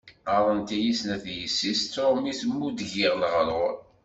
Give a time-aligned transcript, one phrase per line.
[0.31, 3.73] Ɣaḍent-iyi snat yessi-s, d trumit mu d-giḍ leɣrur.